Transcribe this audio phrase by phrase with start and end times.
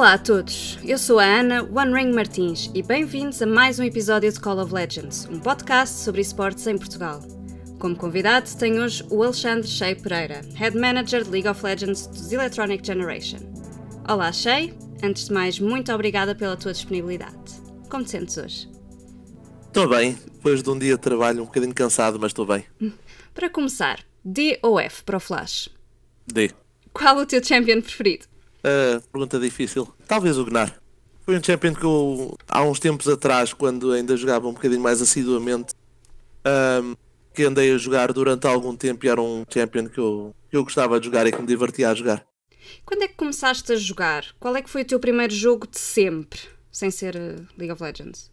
[0.00, 3.84] Olá a todos, eu sou a Ana One Ring Martins e bem-vindos a mais um
[3.84, 7.20] episódio de Call of Legends, um podcast sobre esportes em Portugal.
[7.78, 12.32] Como convidado tenho hoje o Alexandre Shea Pereira, Head Manager de League of Legends dos
[12.32, 13.40] Electronic Generation.
[14.08, 17.60] Olá Shea, antes de mais, muito obrigada pela tua disponibilidade.
[17.90, 18.70] Como te sentes hoje?
[19.66, 22.64] Estou bem, depois de um dia de trabalho um bocadinho cansado, mas estou bem.
[23.34, 25.68] Para começar, D ou F para o Flash?
[26.26, 26.52] D.
[26.90, 28.30] Qual o teu champion preferido?
[28.60, 29.88] Uh, pergunta difícil.
[30.06, 30.80] Talvez o Gnar.
[31.22, 35.00] Foi um champion que eu, há uns tempos atrás, quando ainda jogava um bocadinho mais
[35.00, 35.74] assiduamente,
[36.82, 36.94] um,
[37.34, 40.64] que andei a jogar durante algum tempo e era um champion que eu, que eu
[40.64, 42.26] gostava de jogar e que me divertia a jogar.
[42.84, 44.24] Quando é que começaste a jogar?
[44.38, 46.40] Qual é que foi o teu primeiro jogo de sempre,
[46.70, 48.30] sem ser uh, League of Legends?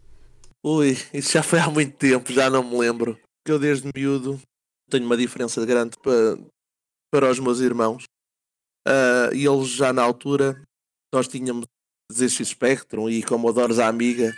[0.64, 3.18] Ui, isso já foi há muito tempo, já não me lembro.
[3.44, 4.40] Que eu desde miúdo
[4.90, 6.38] tenho uma diferença grande para,
[7.10, 8.04] para os meus irmãos.
[8.88, 10.62] Uh, e eles já na altura,
[11.12, 11.66] nós tínhamos
[12.10, 14.34] ZX Spectrum e Commodores Amiga,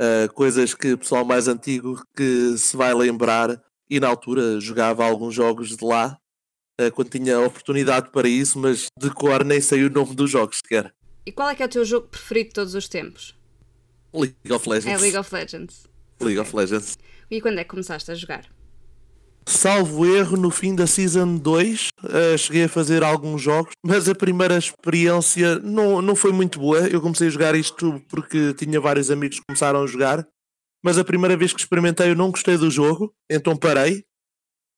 [0.00, 5.04] uh, coisas que o pessoal mais antigo que se vai lembrar, e na altura jogava
[5.04, 6.18] alguns jogos de lá,
[6.80, 10.56] uh, quando tinha oportunidade para isso, mas de cor nem sei o nome dos jogos
[10.56, 10.94] sequer.
[11.26, 13.38] E qual é que é o teu jogo preferido de todos os tempos?
[14.14, 14.98] League of Legends.
[14.98, 15.86] É League of Legends.
[16.20, 16.98] League of Legends.
[17.30, 18.48] E quando é que começaste a jogar?
[19.46, 24.14] Salvo erro, no fim da Season 2 uh, cheguei a fazer alguns jogos, mas a
[24.14, 26.88] primeira experiência não, não foi muito boa.
[26.88, 30.26] Eu comecei a jogar isto porque tinha vários amigos que começaram a jogar,
[30.84, 34.04] mas a primeira vez que experimentei eu não gostei do jogo, então parei.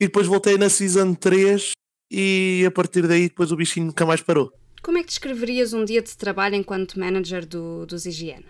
[0.01, 1.73] E depois voltei na Season 3
[2.11, 4.53] e a partir daí depois o bichinho nunca mais parou.
[4.83, 8.45] Como é que descreverias um dia de trabalho enquanto manager do, dos IGN?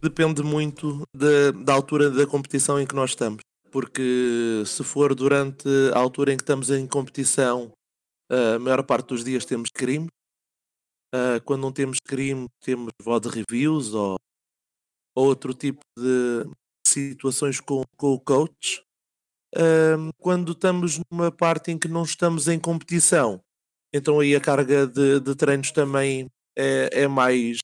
[0.00, 3.40] Depende muito da altura da competição em que nós estamos
[3.72, 7.72] porque se for durante a altura em que estamos em competição,
[8.30, 10.08] a maior parte dos dias temos crime.
[11.44, 14.16] Quando não temos crime, temos VOD reviews ou,
[15.14, 16.48] outro tipo de
[16.86, 18.82] situações com, com o coach.
[20.18, 23.40] Quando estamos numa parte em que não estamos em competição,
[23.94, 27.58] então aí a carga de, de treinos também é, é, mais,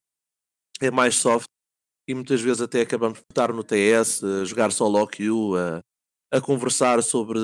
[0.81, 1.49] é mais soft
[2.07, 5.83] e muitas vezes até acabamos por estar no TS, a jogar solo queue, a,
[6.31, 7.39] a conversar sobre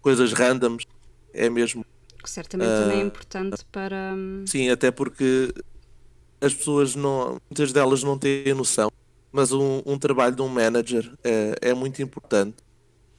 [0.00, 0.84] coisas randoms.
[1.32, 1.84] É mesmo.
[2.22, 4.14] Que certamente uh, também é importante para.
[4.14, 5.52] Hum, sim, até porque
[6.40, 7.38] as pessoas não.
[7.50, 8.90] Muitas delas não têm noção.
[9.32, 12.56] Mas um, um trabalho de um manager é, é muito importante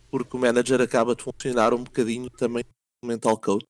[0.10, 3.66] porque o manager acaba de funcionar um bocadinho também como mental coach.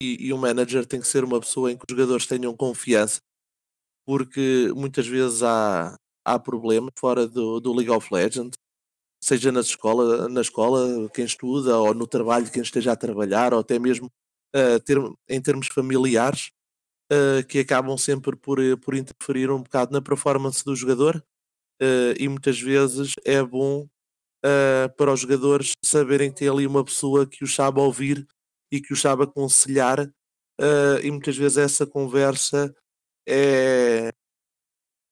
[0.00, 3.20] E, e o manager tem que ser uma pessoa em que os jogadores tenham confiança,
[4.04, 8.56] porque muitas vezes há, há problemas fora do, do League of Legends
[9.22, 13.60] seja na escola, na escola quem estuda, ou no trabalho quem esteja a trabalhar, ou
[13.60, 14.10] até mesmo
[14.54, 16.50] uh, ter, em termos familiares,
[17.12, 21.24] uh, que acabam sempre por, eh, por interferir um bocado na performance do jogador,
[21.80, 23.88] uh, e muitas vezes é bom
[24.96, 28.26] para os jogadores saberem ter ali uma pessoa que os sabe ouvir
[28.72, 30.12] e que os sabe aconselhar,
[31.00, 32.74] e muitas vezes essa conversa
[33.24, 34.10] é,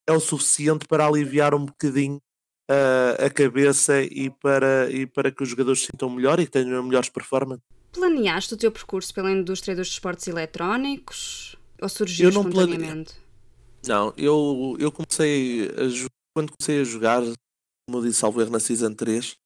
[0.05, 2.21] é o suficiente para aliviar um bocadinho
[2.71, 6.83] a, a cabeça e para, e para que os jogadores se sintam melhor e tenham
[6.85, 7.65] melhores performances.
[7.93, 13.15] Planeaste o teu percurso pela indústria dos esportes eletrónicos ou surgiu eu não espontaneamente?
[13.87, 18.95] Não, eu, eu comecei a, quando comecei a jogar, como eu disse, salvo na Season
[18.95, 19.37] 3,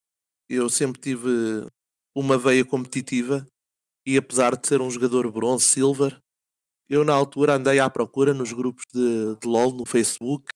[0.50, 1.66] eu sempre tive
[2.14, 3.46] uma veia competitiva
[4.06, 6.20] e apesar de ser um jogador bronze, silver,
[6.90, 10.53] eu na altura andei à procura nos grupos de, de LOL no Facebook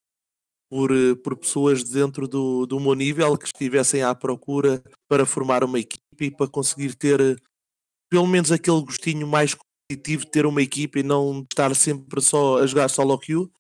[0.71, 5.65] por, eh, por pessoas dentro do, do meu nível que estivessem à procura para formar
[5.65, 7.37] uma equipe e para conseguir ter eh,
[8.11, 12.59] pelo menos aquele gostinho mais competitivo de ter uma equipe e não estar sempre só
[12.59, 13.51] a jogar solo queue.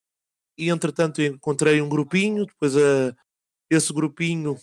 [0.58, 3.14] E entretanto encontrei um grupinho, depois a,
[3.70, 4.54] esse grupinho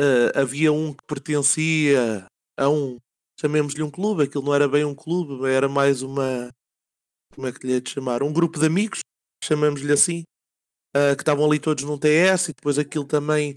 [0.00, 2.26] uh, havia um que pertencia
[2.58, 2.98] a um,
[3.38, 6.50] chamemos-lhe um clube, aquilo não era bem um clube, era mais uma,
[7.34, 8.22] como é que lhe é de chamar?
[8.22, 9.00] Um grupo de amigos,
[9.44, 10.22] chamamos-lhe assim,
[10.96, 13.56] uh, que estavam ali todos num TS e depois aquilo também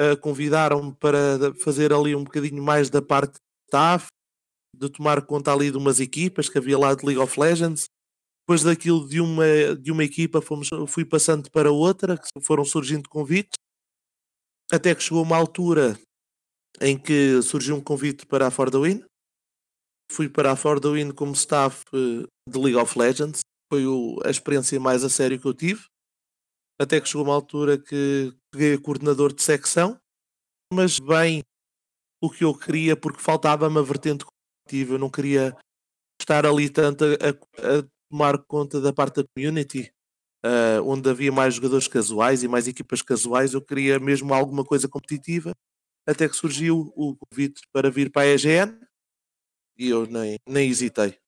[0.00, 4.06] uh, convidaram-me para fazer ali um bocadinho mais da parte de staff,
[4.74, 7.86] de tomar conta ali de umas equipas que havia lá de League of Legends.
[8.42, 13.08] Depois daquilo de uma, de uma equipa fomos, fui passando para outra, que foram surgindo
[13.08, 13.58] convites,
[14.70, 15.98] até que chegou uma altura
[16.80, 19.04] em que surgiu um convite para a For the Win.
[20.12, 23.40] Fui para a For the Win como staff eh, de League of Legends.
[23.68, 25.82] Foi o, a experiência mais a sério que eu tive
[26.78, 29.98] até que chegou uma altura que peguei a coordenador de secção,
[30.72, 31.42] mas bem
[32.20, 35.56] o que eu queria, porque faltava-me a vertente competitiva, eu não queria
[36.20, 39.92] estar ali tanto a, a, tomar conta da parte da community,
[40.44, 44.88] uh, onde havia mais jogadores casuais e mais equipas casuais, eu queria mesmo alguma coisa
[44.88, 45.52] competitiva,
[46.06, 48.78] até que surgiu o convite para vir para a EGN
[49.76, 51.18] e eu nem, nem hesitei.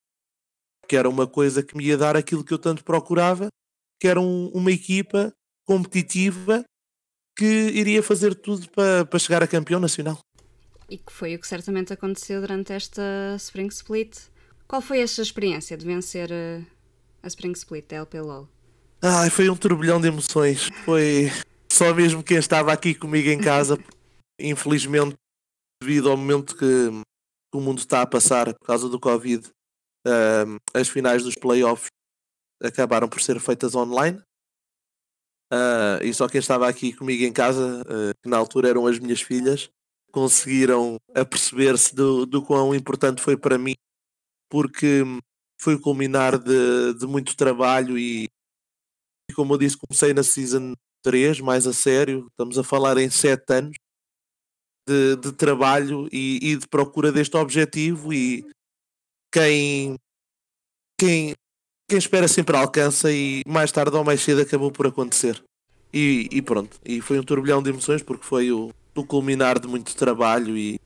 [0.88, 3.48] Que era uma coisa que me ia dar aquilo que eu tanto procurava,
[4.00, 5.34] que era um, uma equipa
[5.68, 6.64] competitiva
[7.36, 10.18] que iria fazer tudo para, para chegar a campeão nacional.
[10.88, 13.02] E que foi o que certamente aconteceu durante esta
[13.36, 14.16] Spring Split.
[14.66, 16.66] Qual foi esta experiência de vencer uh,
[17.22, 18.48] a Spring Split da LPLOL?
[19.02, 20.70] Ai, foi um turbilhão de emoções.
[20.86, 21.30] Foi
[21.70, 23.78] só mesmo quem estava aqui comigo em casa,
[24.40, 25.14] infelizmente,
[25.82, 26.64] devido ao momento que,
[27.54, 29.46] o mundo está a passar por causa do Covid,
[30.06, 31.88] uh, as finais dos playoffs
[32.62, 34.20] acabaram por ser feitas online.
[35.52, 38.98] Uh, e só quem estava aqui comigo em casa, uh, que na altura eram as
[38.98, 39.70] minhas filhas,
[40.12, 43.74] conseguiram aperceber-se do, do quão importante foi para mim,
[44.50, 45.04] porque
[45.60, 48.28] foi o culminar de, de muito trabalho e,
[49.30, 53.10] e, como eu disse, comecei na Season 3, mais a sério, estamos a falar em
[53.10, 53.76] 7 anos
[54.86, 58.44] de, de trabalho e, e, de procura deste objetivo e
[59.32, 59.98] quem,
[60.98, 61.34] quem,
[61.88, 65.42] quem espera sempre alcança e mais tarde ou mais cedo acabou por acontecer.
[65.92, 69.66] E, e pronto, e foi um turbilhão de emoções porque foi o, o culminar de
[69.66, 70.78] muito trabalho e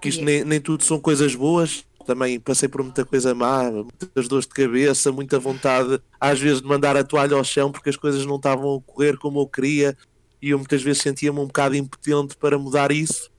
[0.00, 1.84] que isto nem, nem tudo são coisas boas.
[2.06, 6.66] Também passei por muita coisa má, muitas dores de cabeça, muita vontade, às vezes, de
[6.66, 9.94] mandar a toalha ao chão porque as coisas não estavam a correr como eu queria
[10.40, 13.30] e eu muitas vezes sentia-me um bocado impotente para mudar isso.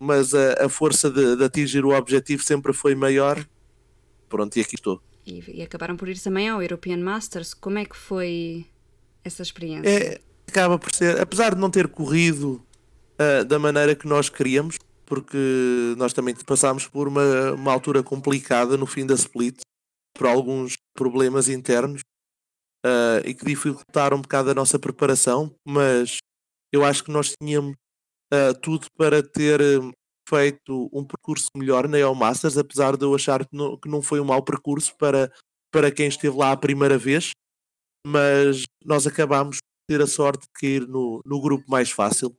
[0.00, 3.46] Mas a, a força de, de, atingir o objetivo sempre foi maior.
[4.28, 5.00] Pronto, e aqui estou.
[5.26, 7.54] E, e, acabaram por ir também ao European Masters.
[7.54, 8.66] Como é que foi
[9.24, 9.88] essa experiência?
[9.88, 12.64] É, acaba por ser, apesar de não ter corrido
[13.20, 18.76] uh, da maneira que nós queríamos, porque nós também passámos por uma, uma altura complicada
[18.76, 19.60] no fim da split,
[20.14, 22.02] por alguns problemas internos
[22.84, 26.18] uh, e que dificultaram um bocado a nossa preparação, mas
[26.72, 27.74] eu acho que nós tínhamos
[28.32, 29.60] uh, tudo para ter
[30.30, 34.00] feito um percurso melhor na El Masters, apesar de eu achar que não, que não
[34.00, 35.32] foi um mau percurso para,
[35.72, 37.32] para quem esteve lá a primeira vez,
[38.06, 42.34] mas nós acabámos de ter a sorte de cair no, no grupo mais fácil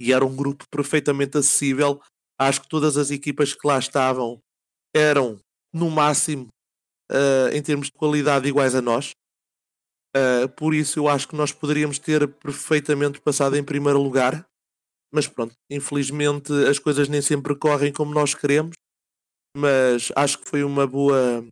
[0.00, 2.00] e era um grupo perfeitamente acessível.
[2.38, 4.40] Acho que todas as equipas que lá estavam
[4.94, 5.38] eram,
[5.72, 6.48] no máximo,
[7.10, 9.10] uh, em termos de qualidade, iguais a nós.
[10.14, 14.44] Uh, por isso, eu acho que nós poderíamos ter perfeitamente passado em primeiro lugar.
[15.12, 18.74] Mas pronto, infelizmente as coisas nem sempre correm como nós queremos.
[19.56, 21.44] Mas acho que foi uma boa.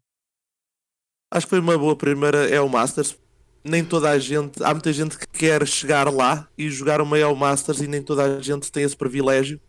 [1.32, 3.16] Acho que foi uma boa primeira é o Masters
[3.64, 7.34] nem toda a gente, há muita gente que quer chegar lá e jogar o Maior
[7.34, 9.60] Masters e nem toda a gente tem esse privilégio.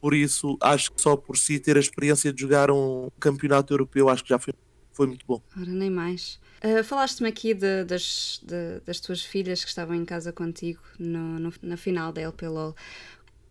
[0.00, 4.08] Por isso, acho que só por si ter a experiência de jogar um campeonato europeu,
[4.08, 4.54] acho que já foi,
[4.92, 5.42] foi muito bom.
[5.56, 6.38] Ora, nem mais.
[6.62, 11.38] Uh, Falaste-me aqui de, das, de, das tuas filhas que estavam em casa contigo no,
[11.38, 12.74] no, na final da LPLOL.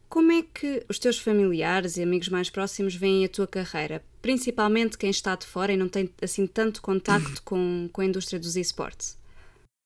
[0.10, 4.04] Como é que os teus familiares e amigos mais próximos veem a tua carreira?
[4.22, 8.40] Principalmente quem está de fora e não tem assim tanto contacto com, com a indústria
[8.40, 9.18] dos esportes.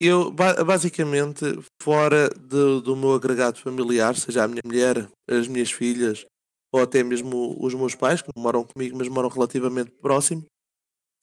[0.02, 1.44] Eu, basicamente,
[1.82, 6.26] fora do, do meu agregado familiar, seja a minha mulher, as minhas filhas,
[6.74, 10.46] ou até mesmo os meus pais, que moram comigo, mas moram relativamente próximo,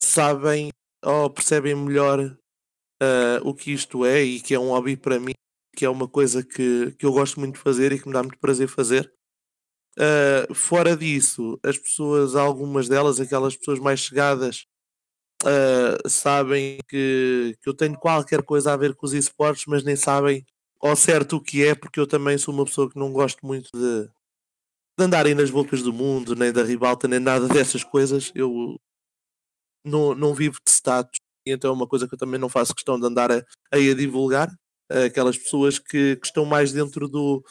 [0.03, 0.71] sabem
[1.03, 5.33] ou percebem melhor uh, o que isto é e que é um hobby para mim,
[5.77, 8.23] que é uma coisa que, que eu gosto muito de fazer e que me dá
[8.23, 9.13] muito prazer fazer.
[9.99, 14.67] Uh, fora disso, as pessoas, algumas delas, aquelas pessoas mais chegadas,
[15.43, 19.97] uh, sabem que, que eu tenho qualquer coisa a ver com os esportes, mas nem
[19.97, 20.45] sabem
[20.81, 23.71] ao certo o que é, porque eu também sou uma pessoa que não gosto muito
[23.73, 24.05] de,
[24.99, 28.33] de andar aí nas bocas do mundo, nem da ribalta, nem nada dessas coisas.
[28.35, 28.79] Eu
[29.85, 32.99] não, não vivo de status, então é uma coisa que eu também não faço questão
[32.99, 34.51] de andar a, a divulgar.
[34.89, 37.45] Aquelas pessoas que, que estão mais dentro do,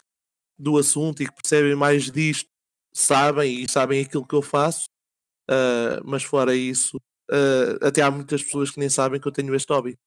[0.58, 2.48] do assunto e que percebem mais disto
[2.94, 4.86] sabem e sabem aquilo que eu faço,
[5.50, 6.98] uh, mas fora isso,
[7.30, 9.98] Uh, até há muitas pessoas que nem sabem que eu tenho este hobby.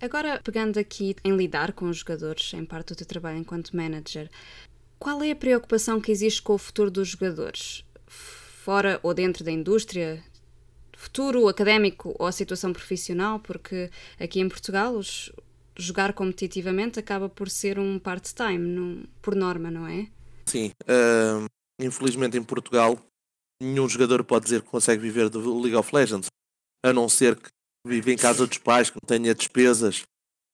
[0.00, 4.28] Agora, pegando aqui em lidar com os jogadores, em parte do teu trabalho enquanto manager,
[4.98, 7.84] qual é a preocupação que existe com o futuro dos jogadores?
[8.06, 10.22] Fora ou dentro da indústria?
[10.96, 13.38] Futuro académico ou a situação profissional?
[13.38, 15.32] Porque aqui em Portugal, os,
[15.76, 20.08] jogar competitivamente acaba por ser um part-time, por norma, não é?
[20.46, 20.70] Sim.
[20.82, 21.46] Uh,
[21.80, 22.98] infelizmente em Portugal,
[23.60, 26.28] nenhum jogador pode dizer que consegue viver do League of Legends
[26.84, 27.48] a não ser que
[27.86, 30.02] vive em casa dos pais, que tenha despesas,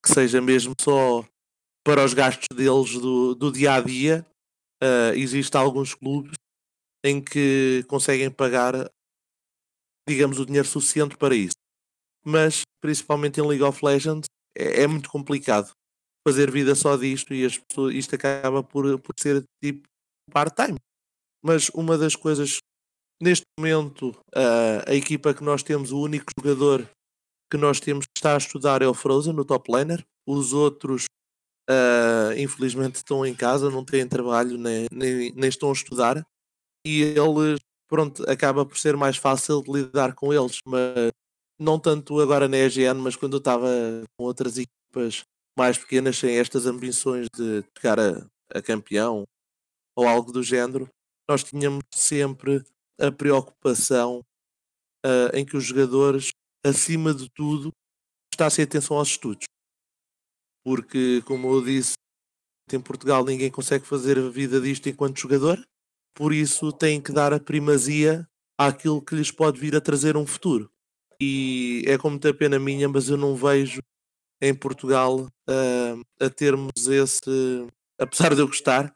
[0.04, 1.24] que seja mesmo só
[1.84, 4.26] para os gastos deles do, do dia a dia.
[4.82, 6.32] Uh, Existem alguns clubes
[7.04, 8.90] em que conseguem pagar,
[10.08, 11.56] digamos, o dinheiro suficiente para isso.
[12.24, 14.26] Mas, principalmente em League of Legends,
[14.60, 15.72] é, é muito complicado
[16.26, 19.88] fazer vida só disto e as pessoas, isto acaba por, por ser tipo
[20.30, 20.78] part-time.
[21.42, 22.58] Mas uma das coisas,
[23.20, 26.88] neste momento, uh, a equipa que nós temos, o único jogador
[27.50, 30.04] que nós temos que estar a estudar é o Frozen, no top laner.
[30.26, 31.06] Os outros,
[31.68, 36.22] uh, infelizmente, estão em casa, não têm trabalho, nem, nem, nem estão a estudar.
[36.86, 41.10] E eles, pronto, acaba por ser mais fácil de lidar com eles, mas
[41.60, 43.68] não tanto agora na EGN, mas quando eu estava
[44.16, 45.24] com outras equipas
[45.56, 49.24] mais pequenas sem estas ambições de chegar a, a campeão
[49.94, 50.88] ou algo do género,
[51.28, 52.64] nós tínhamos sempre
[52.98, 54.20] a preocupação
[55.04, 56.30] uh, em que os jogadores,
[56.64, 57.70] acima de tudo,
[58.30, 59.44] prestassem atenção aos estudos.
[60.64, 61.94] Porque, como eu disse,
[62.72, 65.62] em Portugal ninguém consegue fazer a vida disto enquanto jogador,
[66.14, 68.26] por isso têm que dar a primazia
[68.58, 70.70] àquilo que lhes pode vir a trazer um futuro.
[71.20, 73.80] E é com muita pena minha, mas eu não vejo
[74.40, 77.66] em Portugal uh, a termos esse,
[77.98, 78.92] apesar de eu gostar,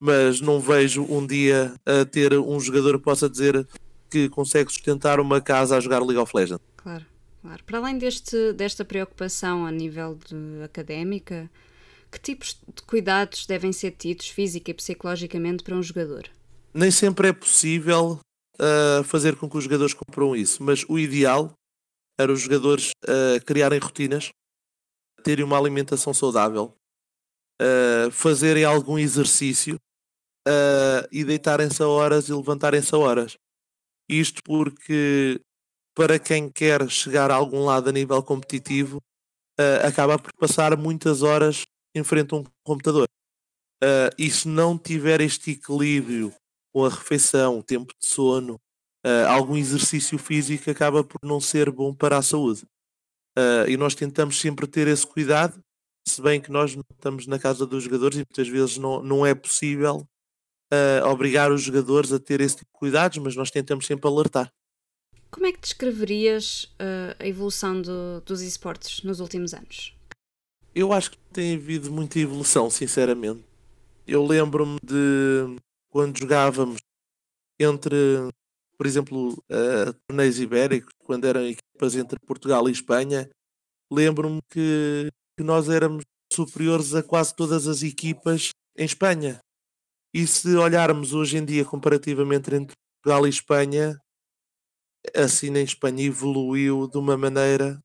[0.00, 3.66] mas não vejo um dia a ter um jogador que possa dizer
[4.08, 6.64] que consegue sustentar uma casa a jogar League of Legends.
[6.76, 7.04] Claro,
[7.42, 7.64] claro.
[7.64, 11.50] Para além deste, desta preocupação a nível de académica,
[12.12, 16.28] que tipos de cuidados devem ser tidos física e psicologicamente para um jogador?
[16.72, 18.20] Nem sempre é possível
[18.60, 21.52] uh, fazer com que os jogadores compram isso, mas o ideal
[22.18, 24.30] era os jogadores uh, criarem rotinas
[25.22, 26.76] terem uma alimentação saudável,
[27.60, 29.76] uh, fazerem algum exercício
[30.46, 33.36] uh, e deitarem-se a horas e levantarem-se a horas.
[34.08, 35.40] Isto porque,
[35.94, 39.00] para quem quer chegar a algum lado a nível competitivo,
[39.82, 43.06] acaba por passar muitas horas em frente a um computador.
[44.18, 46.34] e se não tiver este equilíbrio
[46.70, 48.60] com a refeição, tempo de sono,
[49.28, 52.62] algum exercício físico, acaba por não ser bom para a saúde.
[53.36, 55.60] Uh, e nós tentamos sempre ter esse cuidado,
[56.06, 59.34] se bem que nós estamos na casa dos jogadores e muitas vezes não, não é
[59.34, 60.06] possível
[60.72, 64.52] uh, obrigar os jogadores a ter esse tipo de cuidados, mas nós tentamos sempre alertar.
[65.30, 69.96] Como é que descreverias uh, a evolução do, dos esportes nos últimos anos?
[70.72, 73.44] Eu acho que tem havido muita evolução, sinceramente.
[74.06, 75.56] Eu lembro-me de
[75.88, 76.80] quando jogávamos
[77.58, 77.96] entre,
[78.76, 83.30] por exemplo, uh, torneios ibéricos, quando eram equipas entre Portugal e Espanha,
[83.92, 89.40] lembro-me que, que nós éramos superiores a quase todas as equipas em Espanha.
[90.12, 93.98] E se olharmos hoje em dia comparativamente entre Portugal e Espanha,
[95.14, 97.80] assim na Espanha evoluiu de uma maneira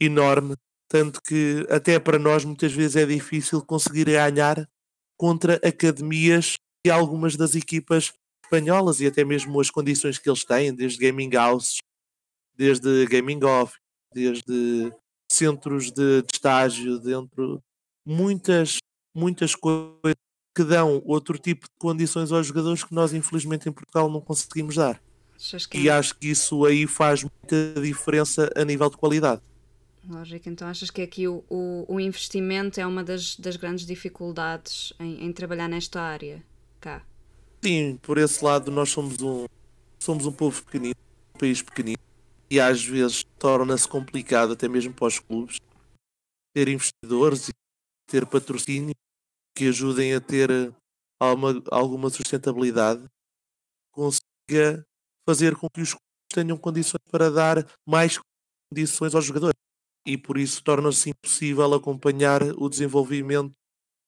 [0.00, 0.56] enorme,
[0.88, 4.68] tanto que até para nós muitas vezes é difícil conseguir ganhar
[5.16, 6.56] contra academias
[6.86, 8.12] e algumas das equipas
[8.44, 11.78] espanholas e até mesmo as condições que eles têm, desde gaming houses
[12.56, 13.76] desde gaming off,
[14.12, 14.92] desde
[15.30, 17.62] centros de, de estágio, dentro
[18.06, 18.78] muitas,
[19.14, 20.14] muitas coisas
[20.56, 24.76] que dão outro tipo de condições aos jogadores que nós infelizmente em Portugal não conseguimos
[24.76, 25.02] dar.
[25.74, 29.42] E é acho que isso aí faz muita diferença a nível de qualidade.
[30.08, 34.92] Lógico, então achas que aqui o, o, o investimento é uma das, das grandes dificuldades
[35.00, 36.42] em, em, trabalhar nesta área
[36.78, 37.02] cá?
[37.64, 39.46] Sim, por esse lado nós somos um,
[39.98, 40.94] somos um povo pequenino,
[41.34, 41.98] um país pequenino
[42.50, 45.56] e às vezes torna-se complicado até mesmo para os clubes
[46.54, 47.52] ter investidores e
[48.06, 48.94] ter patrocínio
[49.56, 50.50] que ajudem a ter
[51.18, 53.02] alguma, alguma sustentabilidade,
[53.92, 54.84] consiga
[55.26, 56.04] fazer com que os clubes
[56.34, 58.20] tenham condições para dar mais
[58.70, 59.54] condições aos jogadores.
[60.06, 63.52] E por isso torna-se impossível acompanhar o desenvolvimento,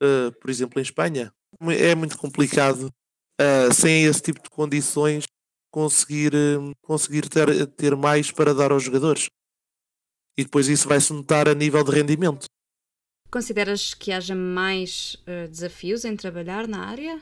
[0.03, 1.33] uh, por exemplo, em Espanha.
[1.81, 2.93] É muito complicado,
[3.41, 5.25] uh, sem esse tipo de condições,
[5.71, 9.29] conseguir, hum, conseguir ter, ter mais para dar aos jogadores.
[10.39, 12.47] E depois isso vai-se notar a nível de rendimento.
[13.31, 17.21] Consideras que haja mais uh, desafios em trabalhar na área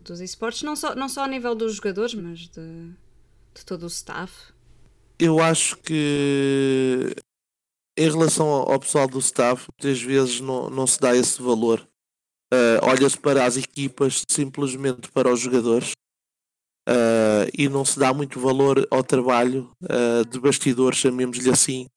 [0.00, 0.62] dos esportes?
[0.62, 2.90] Não só, não só a nível dos jogadores, mas de,
[3.54, 4.52] de todo o staff?
[5.18, 7.14] Eu acho que
[7.96, 11.86] em relação ao pessoal do staff, muitas vezes não, não se dá esse valor.
[12.54, 15.90] Uh, Olha-se para as equipas simplesmente para os jogadores
[16.88, 21.88] uh, e não se dá muito valor ao trabalho uh, de bastidores, chamemos-lhe assim,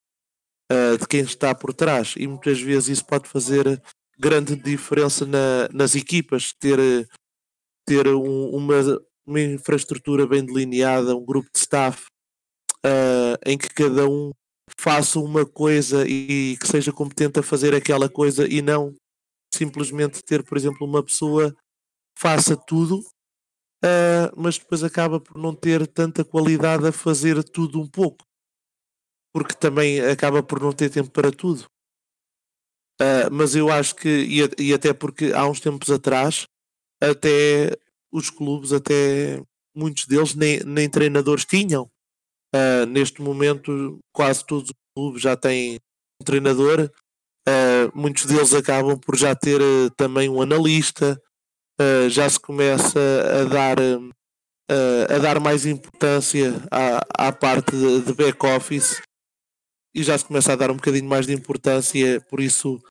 [1.00, 2.14] de quem está por trás.
[2.16, 3.80] E muitas vezes isso pode fazer
[4.18, 7.08] grande diferença na, nas equipas, ter,
[7.86, 8.76] ter um, uma,
[9.26, 12.04] uma infraestrutura bem delineada, um grupo de staff
[13.46, 14.30] em que cada um
[14.78, 18.94] faça uma coisa e que seja competente a fazer aquela coisa e não
[19.52, 21.54] simplesmente ter, por exemplo, uma pessoa
[22.16, 23.00] faça tudo
[23.84, 28.24] uh, mas depois acaba por não ter tanta qualidade a fazer tudo um pouco,
[29.32, 31.66] porque também acaba por não ter tempo para tudo.
[33.00, 36.46] Uh, mas eu acho que, e, e, até porque há uns tempos atrás,
[37.00, 37.76] até
[38.12, 39.40] os clubes, até
[39.74, 41.88] muitos deles nem, nem treinadores tinham.
[42.52, 45.78] Uh, neste momento, quase todos os clubes já têm
[46.20, 46.90] um treinador.
[47.48, 51.20] Uh, muitos deles acabam por já ter uh, também um analista.
[52.10, 53.76] já se começa a dar,
[55.08, 59.00] a dar mais importância à, à parte de, de back-office
[59.94, 62.82] e já se começa a dar um bocadinho mais de importância, por isso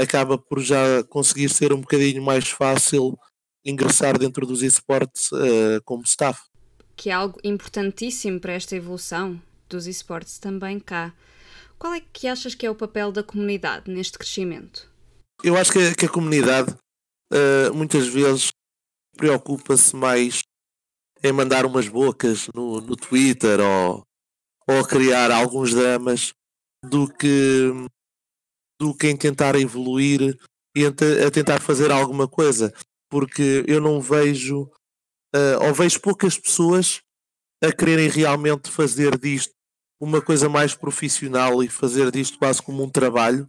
[0.00, 3.18] acaba por já conseguir ser um bocadinho mais fácil
[3.66, 5.28] ingressar dentro dos esportes
[5.84, 6.40] como staff
[6.96, 11.12] que é algo importantíssimo para esta evolução dos esportes também cá.
[11.82, 14.88] Qual é que achas que é o papel da comunidade neste crescimento?
[15.42, 16.70] Eu acho que, que a comunidade
[17.32, 18.52] uh, muitas vezes
[19.16, 20.42] preocupa-se mais
[21.24, 24.04] em mandar umas bocas no, no Twitter ou,
[24.68, 26.32] ou criar alguns dramas
[26.88, 27.72] do que,
[28.80, 30.38] do que em tentar evoluir
[30.76, 32.72] e a tentar fazer alguma coisa.
[33.10, 34.70] Porque eu não vejo
[35.34, 37.00] uh, ou vejo poucas pessoas
[37.60, 39.52] a quererem realmente fazer disto
[40.02, 43.48] uma coisa mais profissional e fazer disto quase como um trabalho.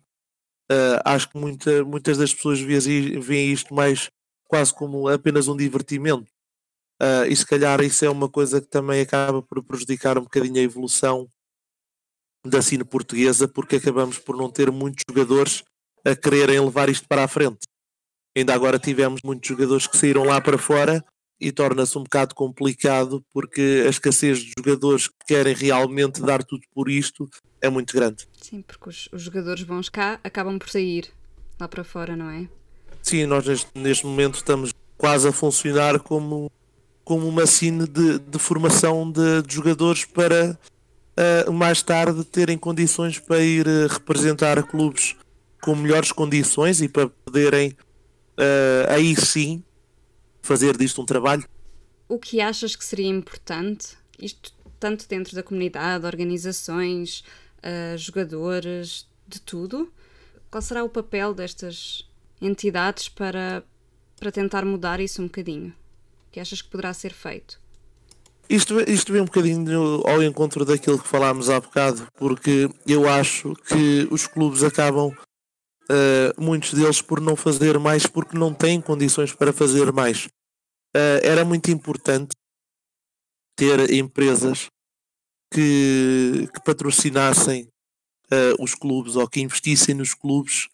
[0.71, 4.11] Uh, acho que muita, muitas das pessoas veem isto mais
[4.47, 6.31] quase como apenas um divertimento.
[7.01, 10.57] Uh, e se calhar isso é uma coisa que também acaba por prejudicar um bocadinho
[10.57, 11.27] a evolução
[12.45, 15.63] da cine portuguesa, porque acabamos por não ter muitos jogadores
[16.05, 17.65] a quererem levar isto para a frente.
[18.37, 21.03] Ainda agora tivemos muitos jogadores que saíram lá para fora
[21.43, 26.63] e torna-se um bocado complicado porque a escassez de jogadores que querem realmente dar tudo
[26.73, 27.29] por isto
[27.61, 28.25] é muito grande.
[28.41, 31.09] Sim, porque os, os jogadores bons cá acabam por sair
[31.59, 32.47] lá para fora, não é?
[33.01, 36.49] Sim, nós neste, neste momento estamos quase a funcionar como,
[37.03, 40.57] como uma cine de, de formação de, de jogadores para
[41.47, 45.15] uh, mais tarde terem condições para ir uh, representar clubes
[45.61, 47.71] com melhores condições e para poderem
[48.37, 49.61] uh, aí sim
[50.43, 51.47] fazer disto um trabalho.
[52.07, 57.23] O que achas que seria importante, isto tanto dentro da comunidade, organizações,
[57.59, 59.91] uh, jogadores, de tudo?
[60.51, 62.07] Qual será o papel destas
[62.41, 63.63] entidades para,
[64.19, 65.69] para tentar mudar isso um bocadinho?
[66.27, 67.59] O que achas que poderá ser feito?
[68.49, 73.55] Isto, isto vem um bocadinho ao encontro daquilo que falámos há bocado, porque eu acho
[73.67, 75.15] que os clubes acabam
[75.89, 80.25] uh, muitos deles por não fazer mais porque não têm condições para fazer mais.
[80.95, 82.35] Uh, era muito importante
[83.55, 84.67] ter empresas
[85.51, 87.67] que, que patrocinassem
[88.31, 90.67] uh, os clubes ou que investissem nos clubes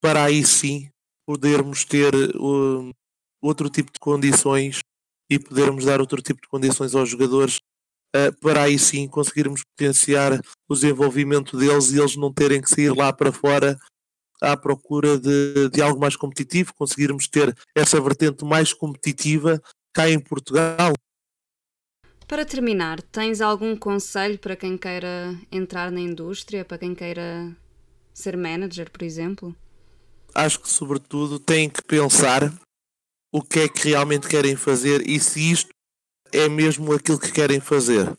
[0.00, 0.88] para aí sim
[1.26, 2.12] podermos ter
[3.40, 4.80] outro tipo de condições
[5.30, 7.60] e podermos dar outro tipo de condições aos jogadores
[8.40, 13.12] para aí sim conseguirmos potenciar o desenvolvimento deles e eles não terem que sair lá
[13.12, 13.78] para fora
[14.40, 19.60] à procura de, de algo mais competitivo, conseguirmos ter essa vertente mais competitiva
[19.92, 20.92] cá em Portugal.
[22.26, 27.56] Para terminar, tens algum conselho para quem queira entrar na indústria, para quem queira
[28.14, 29.56] ser manager, por exemplo?
[30.34, 32.52] Acho que, sobretudo, têm que pensar
[33.32, 35.70] o que é que realmente querem fazer e se isto
[36.32, 38.16] é mesmo aquilo que querem fazer.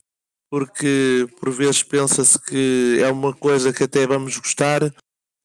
[0.50, 4.94] Porque por vezes pensa-se que é uma coisa que até vamos gostar,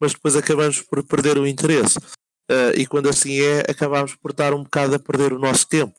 [0.00, 1.98] mas depois acabamos por perder o interesse.
[2.50, 5.94] Uh, e quando assim é, acabamos por estar um bocado a perder o nosso tempo.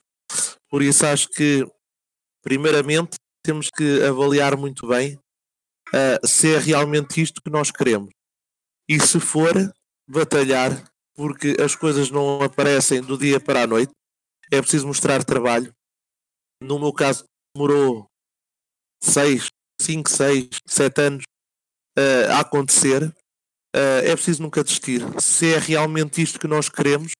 [0.69, 1.65] Por isso acho que,
[2.41, 8.09] primeiramente, temos que avaliar muito bem uh, se é realmente isto que nós queremos.
[8.89, 9.53] E se for,
[10.07, 10.71] batalhar,
[11.13, 13.91] porque as coisas não aparecem do dia para a noite.
[14.51, 15.73] É preciso mostrar trabalho.
[16.61, 18.07] No meu caso, demorou
[19.03, 19.49] 6,
[19.81, 21.23] 5, 6, 7 anos
[21.97, 23.13] uh, a acontecer
[24.03, 25.05] é preciso nunca desistir.
[25.19, 27.11] Se é realmente isto que nós queremos,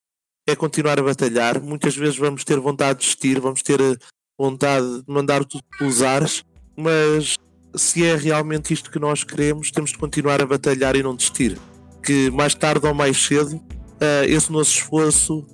[0.47, 1.61] é continuar a batalhar.
[1.61, 3.95] Muitas vezes vamos ter vontade de desistir, vamos ter eh,
[4.39, 6.43] vontade de mandar tudo pelos ares,
[6.75, 7.35] mas
[7.75, 11.59] se é realmente isto que nós queremos, temos de continuar a batalhar e não desistir.
[12.01, 15.45] Que mais tarde ou mais cedo, uh, esse nosso esforço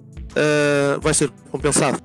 [1.02, 2.02] vai ser compensado.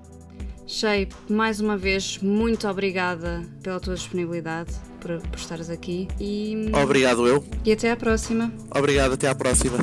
[0.66, 6.70] Shape, mais uma vez, muito obrigada pela tua disponibilidade, por, por estares aqui e.
[6.82, 7.44] Obrigado eu.
[7.64, 8.52] E até à próxima.
[8.70, 9.78] Obrigado, até à próxima.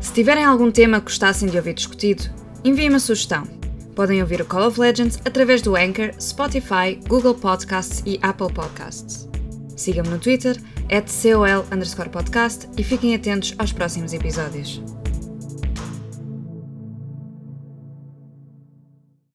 [0.00, 2.24] Se tiverem algum tema que gostassem de ouvir discutido,
[2.62, 3.44] enviem uma sugestão.
[3.94, 9.28] Podem ouvir o Call of Legends através do Anchor, Spotify, Google Podcasts e Apple Podcasts.
[9.76, 10.56] Sigam-me no Twitter,
[10.90, 14.82] at COL podcast e fiquem atentos aos próximos episódios.